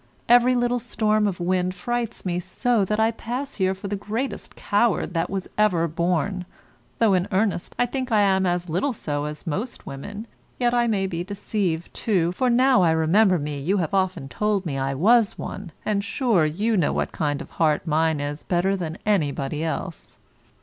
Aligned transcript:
Every 0.27 0.55
little 0.55 0.79
storm 0.79 1.27
of 1.27 1.39
wind 1.39 1.75
frights 1.75 2.25
me 2.25 2.39
so, 2.39 2.83
that 2.85 2.99
I 2.99 3.11
pass 3.11 3.57
here 3.57 3.75
for 3.75 3.87
the 3.87 3.95
greatest 3.95 4.55
coward 4.55 5.13
that 5.13 5.29
ever 5.59 5.83
was 5.85 5.91
born, 5.93 6.45
though, 6.97 7.13
in 7.13 7.27
earnest, 7.31 7.75
I 7.77 7.85
think 7.85 8.11
I 8.11 8.21
am 8.21 8.47
as 8.47 8.67
little 8.67 8.93
so 8.93 9.25
as 9.25 9.45
most 9.45 9.85
women, 9.85 10.25
yet 10.59 10.73
I 10.73 10.87
may 10.87 11.05
be 11.05 11.23
deceived, 11.23 11.93
too, 11.93 12.31
for 12.31 12.49
now 12.49 12.81
I 12.81 12.89
remember 12.89 13.37
me 13.37 13.59
you 13.59 13.77
have 13.77 13.93
often 13.93 14.27
told 14.27 14.65
me 14.65 14.75
I 14.75 14.95
was 14.95 15.37
one, 15.37 15.71
and, 15.85 16.03
sure, 16.03 16.47
you 16.47 16.75
know 16.75 16.91
what 16.93 17.11
kind 17.11 17.39
of 17.39 17.51
heart 17.51 17.85
mine 17.85 18.19
is 18.19 18.41
better 18.41 18.75
than 18.75 18.97
anybody 19.05 19.63
else. 19.63 20.17